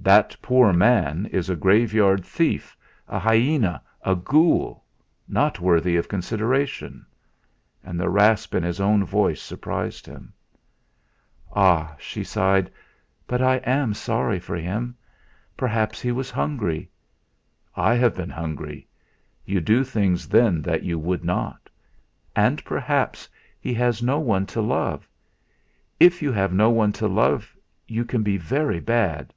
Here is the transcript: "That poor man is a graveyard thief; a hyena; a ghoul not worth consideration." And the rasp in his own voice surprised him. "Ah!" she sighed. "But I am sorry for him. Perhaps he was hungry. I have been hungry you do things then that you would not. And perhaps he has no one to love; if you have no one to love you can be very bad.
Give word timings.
"That 0.00 0.34
poor 0.40 0.72
man 0.72 1.26
is 1.32 1.50
a 1.50 1.56
graveyard 1.56 2.24
thief; 2.24 2.74
a 3.08 3.18
hyena; 3.18 3.82
a 4.00 4.14
ghoul 4.16 4.82
not 5.26 5.60
worth 5.60 6.08
consideration." 6.08 7.04
And 7.84 8.00
the 8.00 8.08
rasp 8.08 8.54
in 8.54 8.62
his 8.62 8.80
own 8.80 9.04
voice 9.04 9.42
surprised 9.42 10.06
him. 10.06 10.32
"Ah!" 11.54 11.94
she 11.98 12.24
sighed. 12.24 12.70
"But 13.26 13.42
I 13.42 13.56
am 13.56 13.92
sorry 13.92 14.38
for 14.40 14.56
him. 14.56 14.96
Perhaps 15.58 16.00
he 16.00 16.10
was 16.10 16.30
hungry. 16.30 16.88
I 17.76 17.94
have 17.96 18.14
been 18.16 18.30
hungry 18.30 18.88
you 19.44 19.60
do 19.60 19.84
things 19.84 20.26
then 20.26 20.62
that 20.62 20.84
you 20.84 20.98
would 20.98 21.22
not. 21.22 21.68
And 22.34 22.64
perhaps 22.64 23.28
he 23.60 23.74
has 23.74 24.02
no 24.02 24.18
one 24.20 24.46
to 24.46 24.62
love; 24.62 25.06
if 26.00 26.22
you 26.22 26.32
have 26.32 26.54
no 26.54 26.70
one 26.70 26.92
to 26.92 27.06
love 27.06 27.54
you 27.86 28.06
can 28.06 28.22
be 28.22 28.38
very 28.38 28.80
bad. 28.80 29.34